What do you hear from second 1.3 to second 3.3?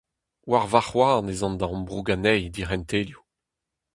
ez an da ambroug anezhi d'he c'hentelioù.